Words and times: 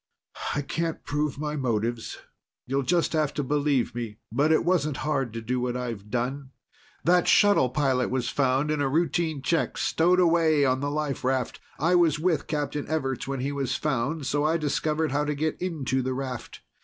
"I 0.55 0.63
can't 0.63 1.03
prove 1.03 1.37
my 1.37 1.55
motives. 1.55 2.17
You'll 2.65 2.81
just 2.81 3.13
have 3.13 3.35
to 3.35 3.43
believe 3.43 3.93
me. 3.93 4.17
But 4.31 4.51
it 4.51 4.65
wasn't 4.65 4.97
hard 5.05 5.31
to 5.33 5.41
do 5.43 5.59
what 5.59 5.77
I've 5.77 6.09
done. 6.09 6.49
That 7.03 7.27
shuttle 7.27 7.69
pilot 7.69 8.09
was 8.09 8.27
found 8.27 8.71
in 8.71 8.81
a 8.81 8.89
routine 8.89 9.43
check, 9.43 9.77
stowed 9.77 10.19
away 10.19 10.65
on 10.65 10.79
the 10.79 10.89
life 10.89 11.23
raft. 11.23 11.59
I 11.77 11.93
was 11.93 12.17
with 12.17 12.47
Captain 12.47 12.87
Everts 12.87 13.27
when 13.27 13.41
he 13.41 13.51
was 13.51 13.75
found, 13.75 14.25
so 14.25 14.43
I 14.43 14.57
discovered 14.57 15.11
how 15.11 15.23
to 15.23 15.35
get 15.35 15.61
into 15.61 16.01
the 16.01 16.15
raft. 16.15 16.61